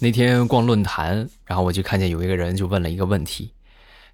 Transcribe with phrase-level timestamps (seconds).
[0.00, 3.52] 那天逛论坛，然后我就看见有一个人就问了一个问题，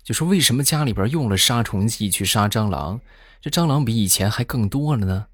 [0.03, 3.01] 就说为什么家里边用了杀虫剂去杀蟑螂，
[3.41, 5.27] 这蟑螂比以前还更多了呢？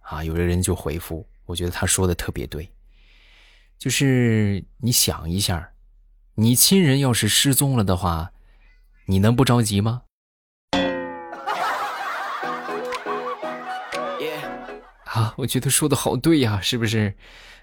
[0.00, 2.70] 啊，有的人就回复，我觉得他说的特别对，
[3.78, 5.70] 就是你想一下，
[6.34, 8.32] 你亲人要是失踪了的话，
[9.06, 10.02] 你能不着急吗？
[15.12, 17.14] 啊，我觉得说的好对呀，是不是？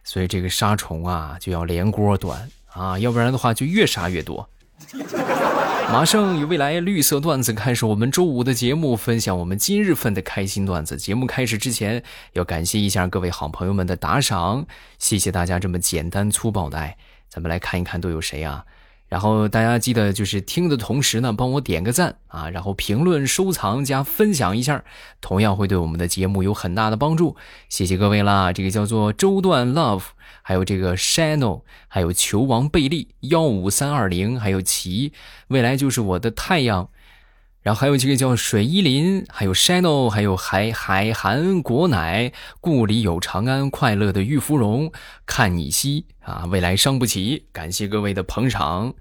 [0.04, 4.50] 所以这个杀虫啊，就要连锅端啊，要不然的话就越杀越多。
[5.90, 10.98] 马上与未来绿色段子开始，我们周五的节目，分享我们今日份的开心段子。
[10.98, 14.66] 节目开始之前，要感谢一下各位好朋友们的打赏，
[15.00, 16.98] 谢谢大家这么简单粗暴的爱。
[17.30, 18.66] 咱们来看一看都有谁啊？
[19.08, 24.84] 然后大家记得就是听的同时呢，帮我点个赞啊，然后评论、收藏加分享一下，
[25.22, 27.36] 同样会对我们的节目有很大的帮助。
[27.70, 28.52] 谢谢各位啦！
[28.52, 30.04] 这个叫做周段 love，
[30.42, 35.14] 还有这个 Shano，还有球王贝利幺五三二零，还有奇，
[35.48, 36.90] 未来就是我的太阳。
[37.68, 44.90] 然后还有这个叫水依林，还有 Shano，还有海海涵果奶，故里有长安，快乐的玉芙蓉，
[45.26, 48.94] 看你西啊，未来伤不起，感谢各位的捧场。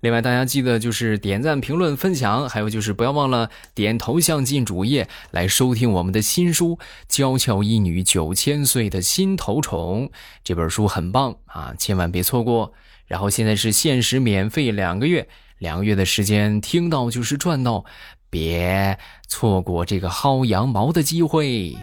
[0.00, 10.08] 另外，大家记得就是点赞、评论、分享，还有就是不要忘了点头像进主页来收听我们的新书《娇俏一女九千岁的心头宠》
[10.42, 12.72] 这本书很棒啊，千万别错过。
[13.06, 15.28] 然后现在是限时免费两个月。
[15.58, 17.84] 两个月的时间，听到就是赚到，
[18.28, 21.76] 别错过这个薅羊毛的机会。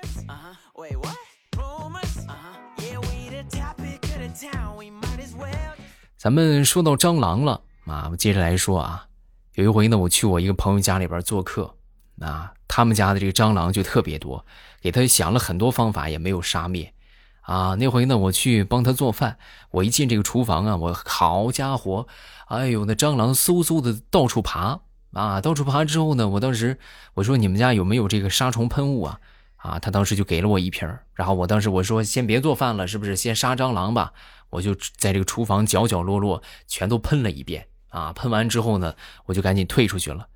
[6.17, 9.08] 咱们说到蟑螂了啊，我接着来说啊。
[9.55, 11.75] 有一回呢，我去我一个朋友家里边做客，
[12.19, 14.45] 啊，他们家的这个蟑螂就特别多，
[14.80, 16.94] 给他想了很多方法，也没有杀灭。
[17.42, 19.38] 啊，那回呢，我去帮他做饭，
[19.72, 22.08] 我一进这个厨房啊，我好家伙！
[22.47, 24.80] 哎呦，那蟑螂嗖嗖的到处爬
[25.14, 25.42] 啊！
[25.42, 26.78] 到处爬之后呢，我当时
[27.16, 29.19] 我说：“你们家有没有这个杀虫喷雾啊？”
[29.57, 33.16] 啊，他当时就给了我一瓶然后我当时我说：“先别做饭了，是不是？
[33.16, 34.13] 先杀蟑螂吧。”
[34.52, 38.12] 我就在这个厨房角角落落全都喷了一遍啊！
[38.12, 40.28] 喷完之后呢，我就赶紧退出去了。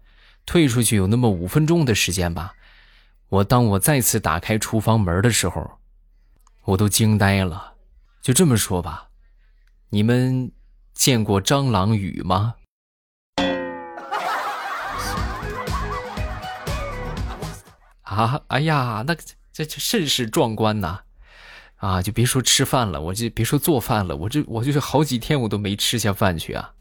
[0.45, 2.53] 退出去有那么五分钟的时间吧。
[3.27, 5.69] 我当我再次打开厨房门的时候，
[6.65, 7.73] 我都惊呆了。
[8.21, 9.09] 就这么说吧，
[9.89, 10.51] 你们。
[10.95, 12.55] 见过蟑螂雨吗？
[18.03, 19.13] 啊，哎呀，那
[19.51, 21.01] 这这甚是壮观呐！
[21.75, 26.71] 啊，就别说吃饭了，我就别说做饭了，我这我就是好几天我都没吃下饭去啊。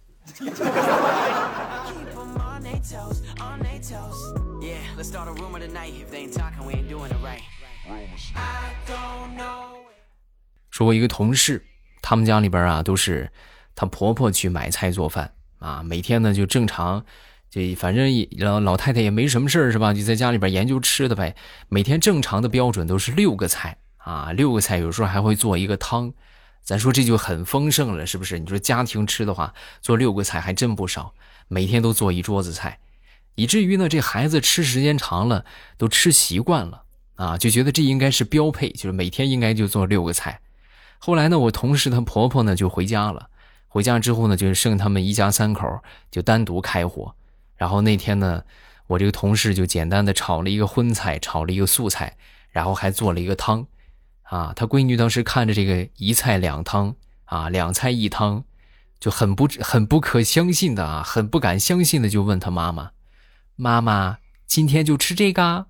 [10.74, 11.64] 说，我一个同事，
[12.02, 13.30] 他们家里边啊都是。
[13.76, 17.04] 她婆婆去买菜做饭啊，每天呢就正常，
[17.48, 18.08] 就反正
[18.38, 19.94] 老老太太也没什么事儿是吧？
[19.94, 21.36] 就在家里边研究吃的呗。
[21.68, 26.12] 每天正常的标准都是六个菜啊，六个菜，有时候还会做一个汤。
[26.64, 28.40] 咱说这就很丰盛了，是不是？
[28.40, 31.14] 你说家庭吃的话，做六个菜还真不少。
[31.46, 32.80] 每天都做一桌子菜，
[33.36, 35.44] 以至于呢，这孩子吃时间长了
[35.76, 36.82] 都吃习惯了
[37.14, 40.40] 啊，就觉得这应该是标配，就是每天应该就做六个菜。
[41.06, 43.28] 后来呢，我同事她婆婆呢就回家了。
[43.68, 45.68] 回家之后呢，就剩他们一家三口
[46.10, 47.14] 就单独开火。
[47.56, 48.42] 然后那天呢，
[48.86, 52.16] 我这个同事就简单的炒了一个荤菜，炒了一个素菜，
[52.48, 53.66] 然后还做了一个汤。
[54.22, 58.42] 啊，他闺女当时看着这个一菜两汤啊，两菜一汤，
[58.98, 62.92] 就很不很不可相信的啊，很不敢相信的就问他妈妈
[63.56, 65.66] ：“妈妈，今天就吃这个？”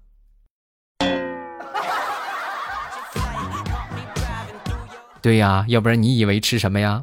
[5.25, 7.03] 对呀，要不然你以为吃什么呀？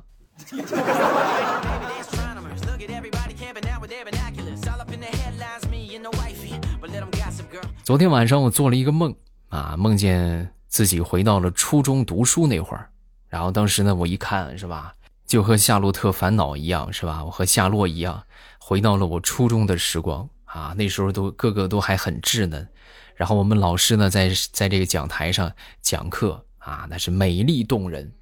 [7.83, 9.15] 昨天晚上我做了一个梦
[9.49, 12.91] 啊，梦见自己回到了初中读书那会儿，
[13.27, 14.93] 然后当时呢，我一看是吧，
[15.25, 17.25] 就和《夏洛特烦恼》一样是吧？
[17.25, 18.23] 我和夏洛一样，
[18.59, 22.69] 回到了我初中的时光啊，那时候都个个都还很稚嫩，
[23.15, 25.51] 然后我们老师呢在在这个讲台上
[25.81, 28.13] 讲课啊，那是美丽动人，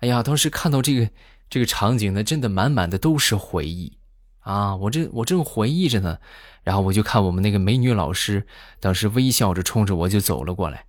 [0.00, 1.10] 哎呀，当时看到这个
[1.48, 3.96] 这个场景呢，真的满满的都是回忆
[4.40, 6.18] 啊，我这我正回忆着呢。
[6.64, 8.46] 然后我就看我们那个美女老师，
[8.78, 10.84] 当时微笑着冲着我就走了过来。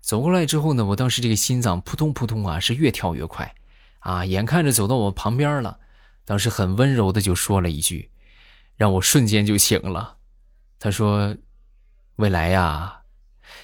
[0.00, 3.52] 走过来之后呢，我当时这个心脏扑通扑通啊，是越跳越快，
[4.00, 5.80] 啊，眼看着走到我旁边了，
[6.24, 8.10] 当时很温柔的就说了一句，
[8.76, 10.18] 让我瞬间就醒了。
[10.78, 11.34] 他说
[12.16, 13.00] ：“未来呀，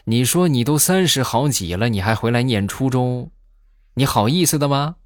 [0.04, 3.31] 你说你都三十好几了，你还回来念初中，
[3.94, 4.96] 你好意思的吗？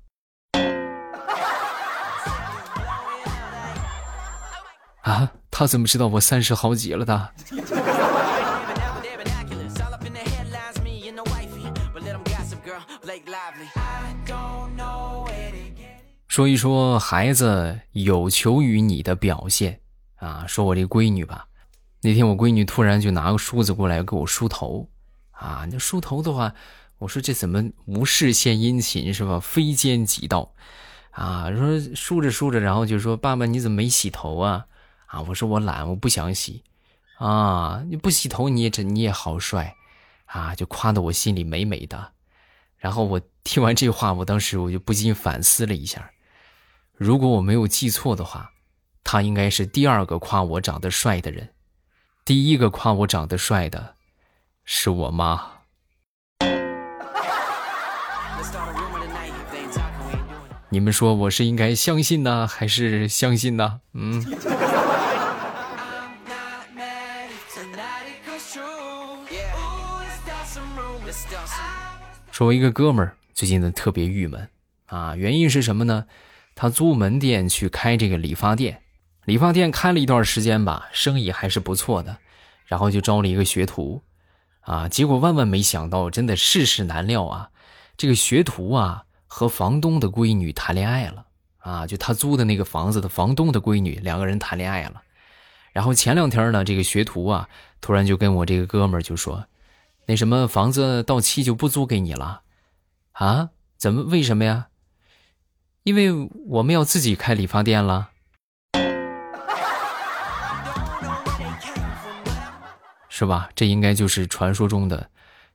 [5.02, 7.30] 啊，他怎么知道我三十好几了的？
[16.26, 19.78] 说一说孩子有求于你的表现
[20.16, 21.46] 啊，说我这闺女吧，
[22.04, 24.90] 那天我闺女突然就拿个梳子过来给我梳头，
[25.30, 26.52] 啊，那梳头的话，
[26.98, 29.40] 我说这怎么无事献殷勤是吧？
[29.40, 30.52] 非奸即盗，
[31.12, 34.66] 啊，说梳着梳着，然后就说爸爸你怎么没洗头啊？
[35.06, 36.62] 啊，我说我懒，我不想洗，
[37.16, 39.74] 啊，你不洗头你也真你也好帅，
[40.26, 42.12] 啊，就夸的我心里美美的，
[42.76, 46.10] 然后我听完这话，我当时我就不禁反思了一下。
[46.92, 48.52] 如果我没有记错的话，
[49.02, 51.48] 他应该是第二个夸我长得帅的人，
[52.24, 53.96] 第一个夸我长得帅的，
[54.64, 55.50] 是我妈。
[60.70, 63.82] 你们说我是应该相信呢，还是相信呢？
[63.92, 64.24] 嗯。
[72.32, 74.48] 说，我一个哥们儿最近呢特别郁闷
[74.86, 76.06] 啊，原因是什么呢？
[76.54, 78.83] 他租门店去开这个理发店，
[79.24, 82.18] 理发店开了一段时间吧，生意还是不错的，
[82.66, 84.02] 然后就招了一个学徒，
[84.60, 87.50] 啊，结果万万没想到，真的世事难料啊，
[87.96, 91.26] 这个学徒啊和房东的闺女谈恋爱了，
[91.58, 95.02] 啊，就他租的那个房子的房东的闺女两个人谈恋爱了，
[95.72, 97.48] 然后前两天呢，这个学徒啊
[97.80, 99.46] 突然就跟我这个哥们儿就说，
[100.06, 102.42] 那什么房子到期就不租给你了，
[103.12, 103.48] 啊，
[103.78, 104.68] 怎么为什么呀？
[105.82, 106.12] 因为
[106.46, 108.10] 我们要自己开理发店了，
[113.16, 113.48] 是吧？
[113.54, 115.08] 这应该就是传说中的，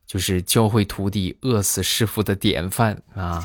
[0.08, 3.44] 就是教会徒弟饿死师傅的典范啊！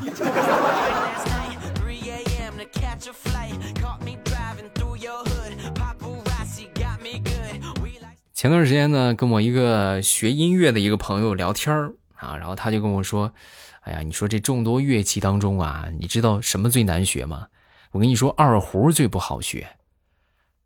[8.33, 13.33] 前段时间呢，跟我一个学音乐的一个朋友聊天儿啊，然后他就跟我说。
[13.81, 17.49] 哎呀，你说这众多乐器当中啊，你知道什么最难学吗？
[17.91, 19.67] 我跟你说，二胡最不好学。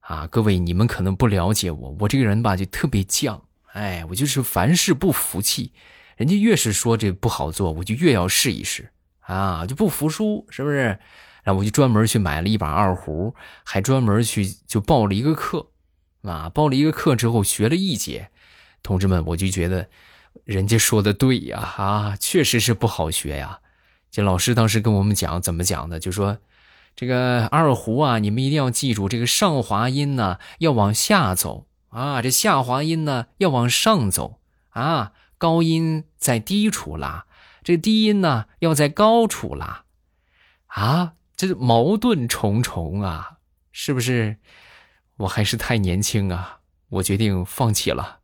[0.09, 3.39] 啊，各位你们可能不了解我，我这个人吧就特别犟，
[3.73, 5.73] 哎，我就是凡事不服气，
[6.17, 8.91] 人家越是说这不好做，我就越要试一试
[9.21, 10.99] 啊，就不服输，是不是？
[11.45, 13.35] 然后我就专门去买了一把二胡，
[13.65, 15.67] 还专门去就报了一个课，
[16.23, 18.31] 啊，报了一个课之后学了一节，
[18.83, 19.89] 同志们，我就觉得。
[20.45, 23.59] 人家说的对呀，啊，确实是不好学呀。
[24.11, 26.39] 这老师当时跟我们讲怎么讲的，就说
[26.97, 34.41] 这个二胡啊，你们一定要记住，这个上滑音呢要往下走啊，这下滑音呢要往上走
[34.71, 37.27] 啊，高音在低处拉，
[37.63, 39.85] 这低音呢要在高处拉
[40.67, 43.39] 啊，这矛盾重重啊，
[43.73, 44.37] 是不是？
[45.19, 46.59] 我还是太年轻啊，
[46.91, 48.19] 我决定放弃了。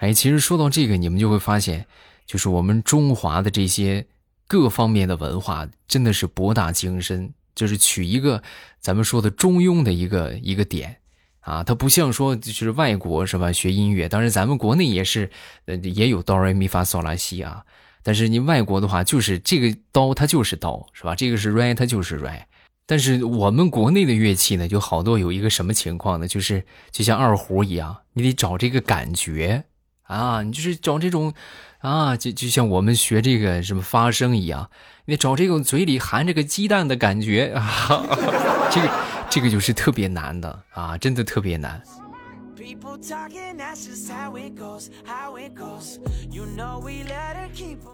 [0.00, 1.86] 哎，其实说到这个，你们就会发现，
[2.26, 4.06] 就是我们中华的这些
[4.46, 7.32] 各方面的文化真的是博大精深。
[7.54, 8.42] 就是取一个
[8.80, 10.96] 咱们说的中庸的一个一个点
[11.38, 13.52] 啊，它不像说就是外国是吧？
[13.52, 15.30] 学音乐，当然咱们国内也是，
[15.66, 17.64] 呃，也有哆来咪发嗦拉西啊。
[18.02, 21.14] 但是你外国的话，就是这个刀它就是刀是吧？
[21.14, 22.42] 这个是 re 它就是 re。
[22.86, 26.26] 但是我们国内的乐器呢，就好多有一个什么情况呢？
[26.26, 29.62] 就是就像二胡一样，你得找这个感觉。
[30.04, 31.34] 啊，你就是找这种，
[31.78, 34.70] 啊，就就像我们学这个什么发声一样，
[35.06, 38.04] 你找这种嘴里含着个鸡蛋的感觉啊，
[38.70, 38.90] 这个
[39.30, 41.82] 这个就是特别难的啊，真的特别难。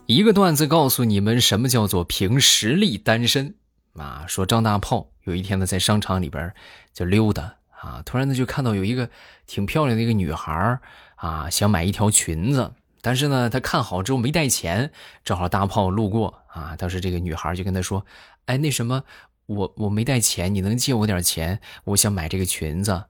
[0.06, 3.54] 一个段子告诉你们什么叫做凭实力单身
[3.94, 4.24] 啊？
[4.28, 6.52] 说张大炮有一天呢在商场里边
[6.92, 9.08] 就溜达啊，突然呢就看到有一个
[9.46, 10.78] 挺漂亮的一个女孩
[11.20, 12.72] 啊，想买一条裙子，
[13.02, 14.90] 但是呢，他看好之后没带钱，
[15.22, 16.74] 正好大炮路过啊。
[16.76, 18.04] 当时这个女孩就跟他说
[18.46, 19.04] ：“哎，那什么，
[19.44, 21.60] 我我没带钱，你能借我点钱？
[21.84, 23.04] 我想买这个裙子。”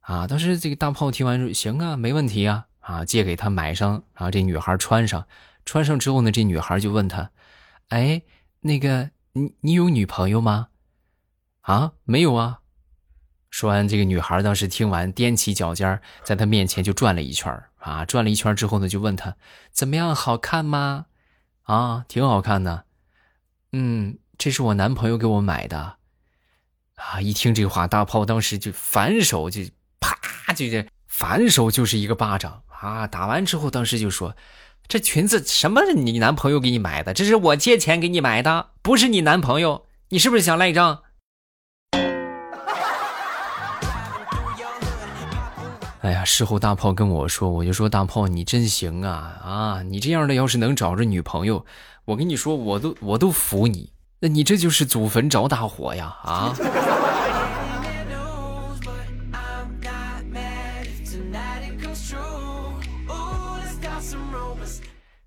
[0.00, 5.26] 啊，当时这个大炮听完说：“行啊，没问题啊，啊，借给他买上。”然后这女孩穿上，
[5.64, 7.30] 穿上之后呢，这女孩就问他
[7.88, 8.20] ：“哎，
[8.60, 10.68] 那个，你你有女朋友吗？”
[11.62, 12.59] 啊，没有啊。
[13.50, 19.36] 说完，这个女孩当时听完，踮起脚尖，在他面前就转了一圈啊，转了一圈之后呢，就问他
[19.72, 21.06] 怎么样，好看吗？
[21.64, 22.84] 啊，挺好看的。
[23.72, 25.96] 嗯，这是我男朋友给我买的。
[26.96, 29.62] 啊，一听这话，大炮当时就反手就
[30.00, 33.06] 啪，就这反手就是一个巴掌啊！
[33.06, 34.36] 打完之后，当时就说
[34.86, 35.80] ：“这裙子什么？
[35.94, 37.14] 你男朋友给你买的？
[37.14, 39.86] 这是我借钱给你买的，不是你男朋友。
[40.10, 41.02] 你是不是想赖账？
[46.00, 49.82] 哎呀，事后大炮跟我说，我就说大炮你真行啊啊！
[49.82, 51.64] 你这样的要是能找着女朋友，
[52.06, 53.92] 我跟你说，我都我都服你。
[54.18, 56.54] 那你这就是祖坟着大火呀啊！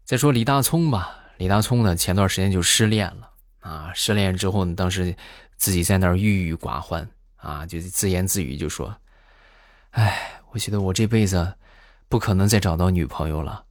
[0.04, 3.92] 再说李大聪吧，李大聪呢，前段时间就失恋了啊！
[3.94, 5.16] 失恋之后呢，当时
[5.56, 8.96] 自己在那儿郁郁寡欢啊，就自言自语就说
[9.92, 11.56] ：“哎，我觉得我这辈子
[12.08, 13.66] 不可能再找到女朋友了。”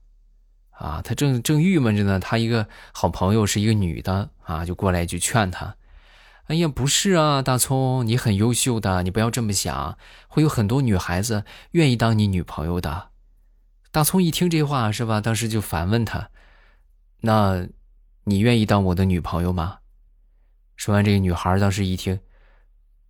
[0.71, 5.77] 啊，他正正郁闷着呢，他一个好朋友是一个女的啊，就过来就劝他
[6.47, 9.97] ：“哎呀，不是啊，大聪，你很优秀的，你不要这么想，
[10.27, 13.09] 会有很多女孩子愿意当你女朋友的。”
[13.91, 15.21] 大葱一听这话是吧？
[15.21, 16.31] 当时就反问他
[17.21, 17.67] ：“那，
[18.23, 19.77] 你愿意当我的女朋友吗？”
[20.75, 22.19] 说完，这个女孩当时一听：“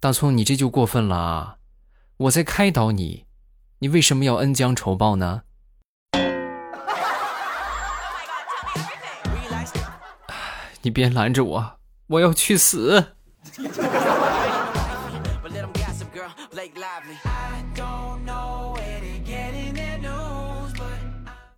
[0.01, 1.57] 大葱，你这就过分了啊！
[2.17, 3.25] 我在开导你，
[3.83, 5.41] 你为什么要恩将仇报呢？”
[10.81, 13.05] 你别拦着我，我要去死！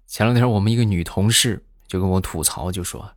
[0.08, 3.08] 前两天我们一个女同事就跟我吐槽，就说：“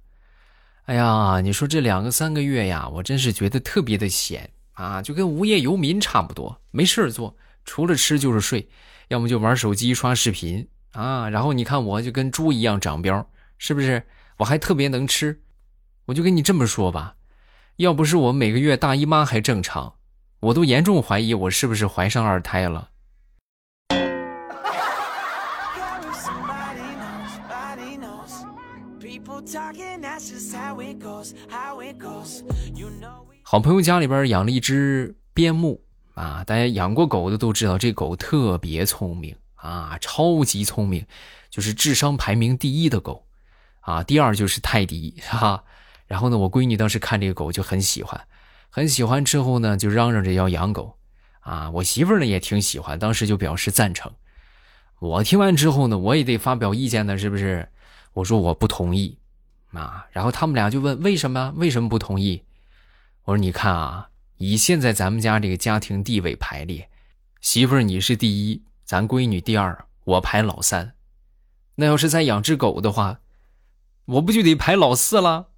[0.85, 7.35] 哎呀，你说这两个三个月呀，我真是觉得特别的闲啊，就跟无业游民差不多，没事做，
[7.65, 8.69] 除了吃就是睡，
[9.09, 11.29] 要么就玩手机刷视频啊。
[11.29, 13.27] 然后你看我就跟猪一样长膘，
[13.59, 14.03] 是不是？
[14.39, 15.41] 我还特别能吃，
[16.07, 17.17] 我就跟你这么说吧，
[17.77, 19.95] 要不是我每个月大姨妈还正常，
[20.39, 22.91] 我都严重怀疑我是不是怀上二胎了。”
[33.43, 35.83] 好朋友家里边养了一只边牧
[36.19, 41.07] 啊，大家养过狗的都知道，这狗特别聪明啊，超级聪明，
[41.49, 43.25] 就是智商排名第一的狗
[43.83, 45.63] 啊，第二就是泰迪哈。
[46.09, 48.21] 然后呢，我闺女当时看这个狗就很喜欢，
[48.69, 50.99] 很喜欢之后呢，就嚷嚷着要养狗
[51.39, 51.71] 啊。
[51.71, 54.11] 我媳妇呢也挺喜欢，当时就表示赞成。
[54.99, 57.69] 我听完之后呢，我也得发表意见呢，是不是？
[58.15, 59.17] 我说我不同意。
[59.73, 61.53] 啊，然后他们俩就问为什么？
[61.55, 62.43] 为什么不同意？
[63.23, 64.08] 我说你看啊，
[64.39, 66.89] 以现在咱们家这个家庭地位排列，
[67.41, 70.93] 媳妇儿你是第一，咱闺女第二，我排老三。
[71.75, 73.19] 那要是再养只狗的话，
[74.05, 75.49] 我不就得排老四了？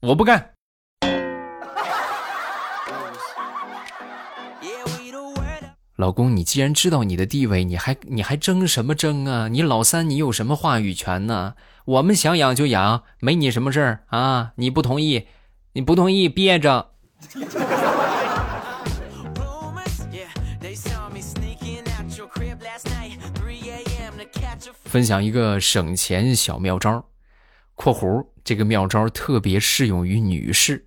[0.00, 0.52] 我不干。
[5.96, 9.48] 老公，你既然知道你的地位，你还你还争什么争啊？
[9.48, 11.54] 你老三，你有什么话语权呢？
[11.84, 14.52] 我们想养就养，没你什么事儿啊！
[14.56, 15.26] 你不同意，
[15.74, 16.92] 你不同意憋着。
[24.94, 27.04] 分享一个省钱小妙招
[27.74, 30.86] （括弧这个妙招特别适用于女士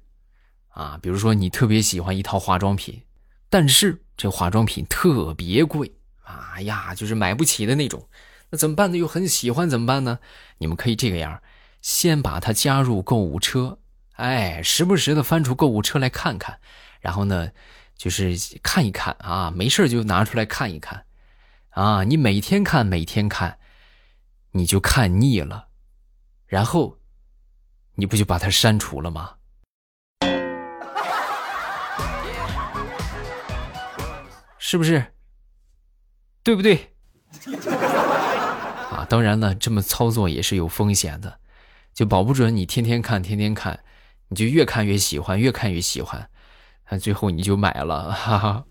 [0.69, 0.97] 啊）。
[1.03, 3.03] 比如说，你特别喜欢一套化妆品，
[3.49, 4.01] 但是。
[4.15, 5.91] 这化妆品特别贵，
[6.23, 8.07] 哎呀，就是买不起的那种，
[8.49, 8.97] 那怎么办呢？
[8.97, 10.19] 又很喜欢，怎么办呢？
[10.57, 11.39] 你们可以这个样，
[11.81, 13.77] 先把它加入购物车，
[14.13, 16.57] 哎，时不时的翻出购物车来看看，
[16.99, 17.51] 然后呢，
[17.95, 21.03] 就是看一看啊，没事就拿出来看一看，
[21.71, 23.59] 啊，你每天看，每天看，
[24.51, 25.67] 你就看腻了，
[26.45, 26.97] 然后，
[27.95, 29.35] 你不就把它删除了吗？
[34.57, 35.13] 是不是？
[36.43, 36.95] 对不对？
[38.91, 41.39] 啊，当然了，这么操作也是有风险的，
[41.93, 43.83] 就保不准你天天看，天天看，
[44.29, 46.29] 你就越看越喜欢，越看越喜欢，
[46.89, 48.65] 那最后你就买了，哈哈。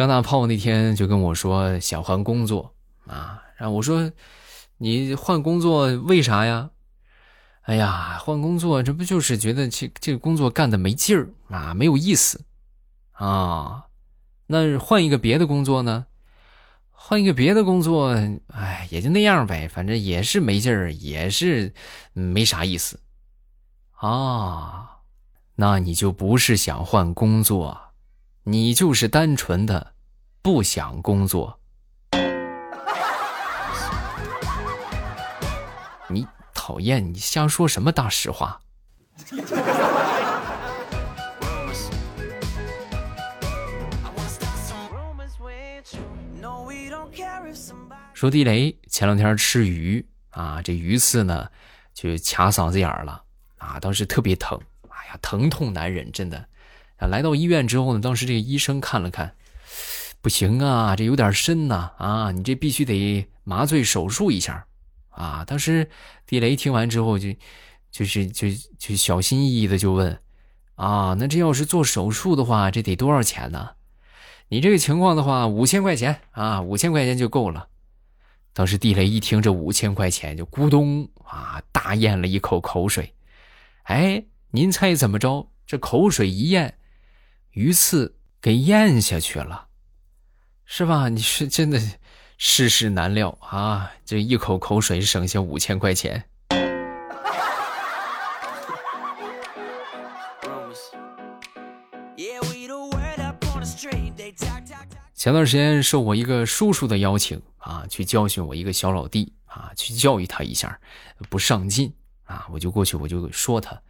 [0.00, 2.74] 张大炮那天就跟我说想换工作
[3.06, 4.10] 啊，然后我说
[4.78, 6.70] 你换工作为啥呀？
[7.64, 12.40] 哎呀，换工作这不就是觉得这这个工作干的没劲儿啊，没有意思
[13.12, 13.88] 啊？
[14.46, 16.06] 那换一个别的工作呢？
[16.90, 18.16] 换一个别的工作，
[18.46, 21.74] 哎，也就那样呗，反正也是没劲儿，也是
[22.14, 23.00] 没啥意思
[23.96, 25.00] 啊。
[25.56, 27.89] 那你就不是想换工作，
[28.50, 29.92] 你就是单纯的
[30.42, 31.60] 不想工作。
[36.08, 36.26] 你。
[36.52, 38.60] 讨厌你瞎说什么大实话！
[48.12, 51.48] 说地雷前两天吃鱼啊，这鱼刺呢
[51.94, 53.24] 就卡嗓子眼儿了
[53.58, 56.44] 啊，当时特别疼，哎呀，疼痛难忍，真的。
[57.00, 59.34] 啊，来到医院之后呢，当时这个医生看了看，
[60.20, 64.66] 不行啊，这有点深呐，啊，你这必须得麻醉手术一下，
[65.08, 65.42] 啊。
[65.46, 65.88] 当时
[66.26, 67.34] 地雷听完之后就，
[67.90, 70.20] 就是就就小心翼翼的就问，
[70.74, 73.70] 啊，那这要是做手术的话，这得多少钱呢？
[74.48, 77.68] 你这个情况的话，五千块钱啊，五千块钱就够了。
[78.52, 83.14] 当时地雷一听这五千块钱，就咕咚啊，大咽了一口口水。
[83.84, 85.48] 哎，您猜怎么着？
[85.66, 86.74] 这口水一咽，
[87.52, 89.66] 鱼刺给咽下去了，
[90.64, 91.08] 是吧？
[91.08, 91.80] 你是真的
[92.38, 93.90] 世事难料啊！
[94.04, 96.26] 这一口口水省下五千块钱。
[105.12, 110.80] 前段时间受我一个叔叔的邀请啊，去教训我一个小老弟啊，去教育他一下，
[111.28, 111.92] 不上进
[112.24, 113.82] 啊，我就过去我就说他，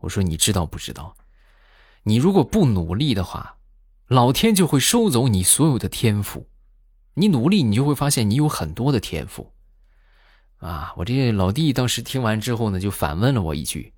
[0.00, 1.16] 我说你知道不知道，
[2.04, 3.58] 你如果不努力的话，
[4.08, 6.48] 老天就会收走你所有的天赋，
[7.14, 9.52] 你努力你就会发现你有很多的天赋，
[10.58, 13.94] 啊，我这老弟当时听完之后呢，就反问了我一句，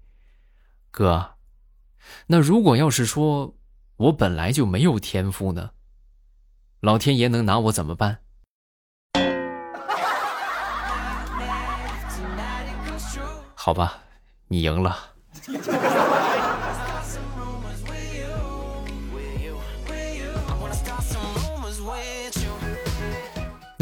[0.91, 1.37] 哥，
[2.27, 3.55] 那如果要是说
[3.97, 5.71] 我本来就没有天赋呢？
[6.81, 8.19] 老天爷能拿我怎么办？
[13.55, 14.03] 好吧，
[14.49, 15.15] 你赢了。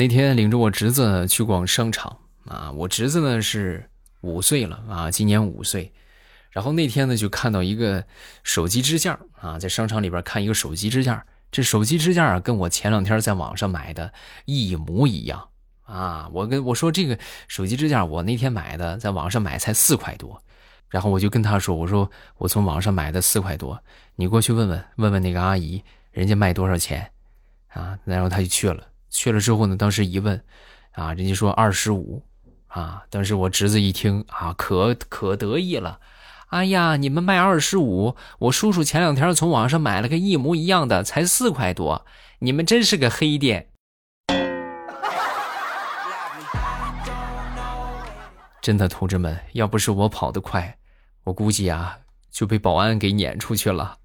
[0.02, 3.88] 那天领着我侄子去逛商场啊，我侄子呢是
[4.22, 5.92] 五岁了啊，今年五岁。
[6.50, 8.04] 然后那天呢就看到一个
[8.42, 11.24] 手机支架啊，在商场里边看一个手机支架。
[11.52, 14.12] 这手机支架啊，跟我前两天在网上买的
[14.44, 15.50] 一模一样
[15.84, 16.28] 啊！
[16.32, 17.16] 我跟我说这个
[17.46, 20.42] 手机支架，我那天买的，在网上买才四块多，
[20.88, 23.80] 然后我就跟他说：“我说我从网上买的四块多，
[24.16, 27.08] 你过去问问问问那个阿姨，人家卖多少钱
[27.68, 30.42] 啊？”然后他就去了，去了之后呢，当时一问，
[30.92, 32.24] 啊，人家说二十五，
[32.66, 36.00] 啊，当时我侄子一听啊，可可得意了。
[36.48, 42.04] 哎呀，你们卖二十五，我叔叔前两天从网上买了个一模一样的，才四块多。
[42.40, 43.68] 你们真是个黑店！
[48.60, 50.78] 真的，同志们，要不是我跑得快，
[51.24, 51.98] 我估计啊
[52.30, 53.96] 就被保安给撵出去了。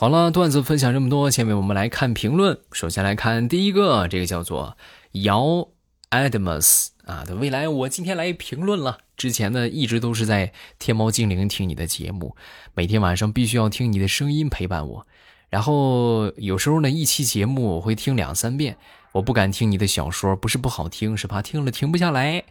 [0.00, 2.58] 好了，段子分享这么多，下面我们来看评论。
[2.72, 4.78] 首先来看第一个，这个叫做
[5.12, 5.68] 姚
[6.08, 9.00] Adams 啊的未来，我今天来评论了。
[9.18, 12.34] 之前呢，一直都是在天猫精灵听你的节目，
[12.72, 15.06] 每天晚上必须要听你的声音陪伴我。
[15.50, 18.78] 然后有时候呢，一期节目我会听两三遍，
[19.12, 22.44] 我不敢听你的小说，不是不好听，是怕听了停不下来。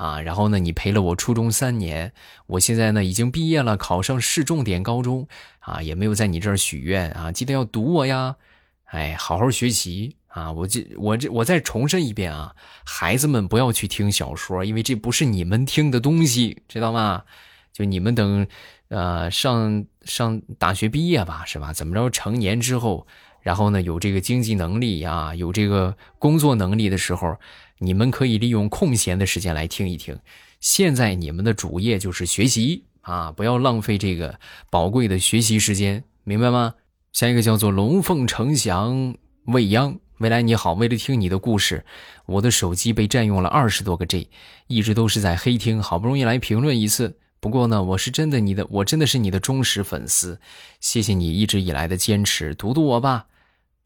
[0.00, 2.10] 啊，然后呢，你陪了我初中三年，
[2.46, 8.36] 我现在呢已经毕业了，考上市重点高中，啊，也没有在你这儿许愿啊，记得要读我呀，
[8.84, 17.24] 哎，好好学习啊，我这我这我再重申一遍啊，孩子们不要去听小说，因为这不是你们听的东西，知道吗？
[17.70, 18.46] 就你们等，
[18.88, 21.74] 呃，上上大学毕业吧，是吧？
[21.74, 23.06] 怎么着，成年之后，
[23.42, 27.36] 然后呢，有这个经济能力啊，有这个工作能力的时候。
[27.82, 30.18] 你们可以利用空闲的时间来听一听。
[30.60, 36.74] 现在你们的主业就是学习啊，不要浪费这个宝贵的学习时间，明白吗？
[37.14, 41.86] 下一个叫做龙凤呈祥未央，未来你好，为了听你的故事，
[42.26, 44.28] 我的手机被占用了二十多个 G，
[44.66, 47.16] 一直都是在黑听，好不容易来评论一次。
[47.40, 50.38] 不过呢，我是真的你的，我真的是你的忠实粉丝，
[50.80, 53.28] 谢谢你一直以来的坚持，读读我吧，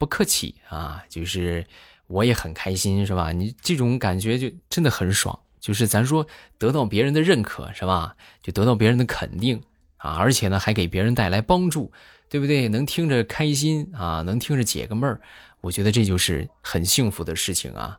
[0.04, 1.66] 不客气啊，就是。
[2.06, 3.32] 我也很开心，是吧？
[3.32, 6.26] 你这种感觉就真的很爽，就是咱说
[6.58, 8.14] 得到别人的认可，是吧？
[8.42, 9.62] 就得到别人的肯定
[9.96, 11.90] 啊，而且呢还给别人带来帮助，
[12.28, 12.68] 对不对？
[12.68, 15.18] 能听着开心啊，能听着解个闷儿，
[15.62, 17.98] 我觉得这就是很幸福的事情啊。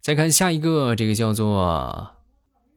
[0.00, 2.14] 再看下一个，这个叫做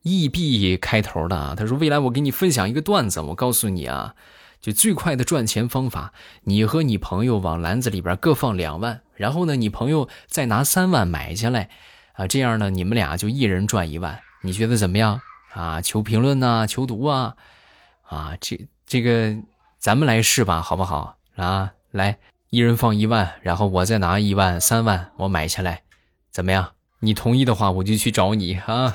[0.02, 4.16] “E B” 开头的，他说：“未来我给你分享一个段子，我告诉你啊。”
[4.62, 11.70] 就最快的赚钱方法，你和你朋友往篮子里边各放两万，然后呢，你朋友再拿三万买下来，
[12.14, 15.20] 啊，这样呢，你们俩就一人赚一万，你觉得怎么样？
[15.54, 17.36] 啊，求评论呐，求读啊，
[18.04, 19.36] 啊，这这个
[19.80, 21.18] 咱们来试吧，好不好？
[21.36, 22.20] 啊，来，
[22.52, 25.82] 一人放一万，然后我再拿一万，三万我买下来，
[26.30, 26.74] 怎么样？
[27.00, 28.94] 你同意的话，我就去找你啊。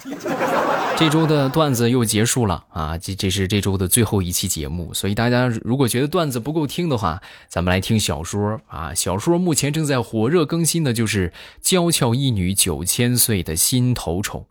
[0.99, 2.97] 这周的段子又结束了啊！
[2.97, 8.95] 这这是这周的最后一期节目，所以大家如果觉得段子不够听的话，咱们来听小说啊！
[8.95, 11.29] 小说目前正在火热更新的就是
[11.61, 14.47] 《娇俏一女九千岁的心头宠》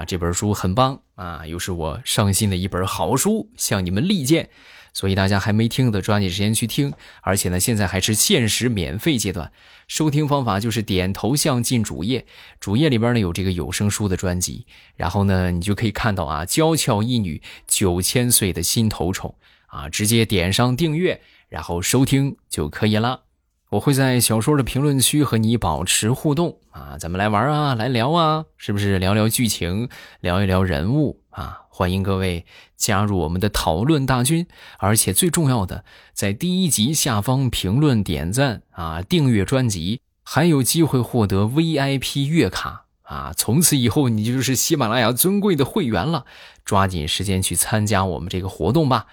[0.00, 4.50] 啊，这本书很棒啊，又是我上新的一本好书，向你们力荐。
[4.92, 6.92] 所以大家还没听的，抓紧时间去听。
[7.22, 9.52] 而且呢，现在还是限时免费阶段。
[9.86, 12.26] 收听方法就是点头像进主页，
[12.60, 19.34] 主页里边呢有这个有声书的专辑，然后呢你就可以看到啊，娇俏一女九千岁的心头宠
[19.66, 23.27] 啊，直接点上订阅，然后收听就可以了。
[23.70, 31.64] 我会在小说的评论区和你保持互动啊，咱们来玩啊，来聊啊，是不是聊聊剧情，聊一聊人物啊？
[31.68, 32.46] 欢迎各位
[32.78, 34.46] 加入我们的讨论大军，
[34.78, 43.34] 而且最重要的，在第一集下方评论点赞啊，订阅专辑，还有机会获得 VIP 月卡啊！
[43.36, 46.24] 从此以后你就是喜马拉雅尊贵的会员了，
[46.64, 49.04] 抓紧时间去参加我们这个活动吧！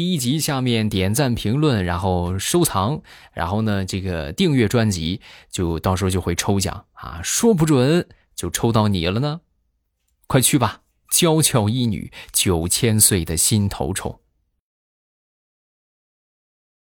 [0.00, 3.02] 第一集下面点赞评论，然后收藏，
[3.34, 9.42] 然后呢，这个订阅专辑，就到时候就会抽奖啊，说不准就抽到你了呢，
[10.26, 10.80] 快去吧！
[11.12, 14.20] 娇俏一女，九千岁的心头宠。